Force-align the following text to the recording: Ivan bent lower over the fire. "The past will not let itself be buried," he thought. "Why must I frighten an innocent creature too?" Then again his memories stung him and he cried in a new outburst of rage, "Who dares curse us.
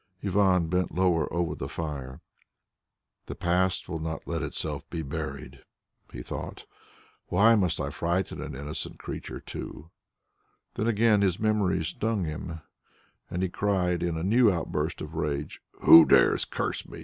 Ivan 0.23 0.65
bent 0.67 0.95
lower 0.95 1.31
over 1.31 1.53
the 1.53 1.69
fire. 1.69 2.21
"The 3.27 3.35
past 3.35 3.87
will 3.87 3.99
not 3.99 4.27
let 4.27 4.41
itself 4.41 4.89
be 4.89 5.03
buried," 5.03 5.63
he 6.11 6.23
thought. 6.23 6.65
"Why 7.27 7.53
must 7.53 7.79
I 7.79 7.91
frighten 7.91 8.41
an 8.41 8.55
innocent 8.55 8.97
creature 8.97 9.39
too?" 9.39 9.91
Then 10.73 10.87
again 10.87 11.21
his 11.21 11.39
memories 11.39 11.89
stung 11.89 12.23
him 12.25 12.61
and 13.29 13.43
he 13.43 13.49
cried 13.49 14.01
in 14.01 14.17
a 14.17 14.23
new 14.23 14.51
outburst 14.51 15.01
of 15.01 15.13
rage, 15.13 15.61
"Who 15.83 16.05
dares 16.07 16.45
curse 16.45 16.83
us. 16.91 16.99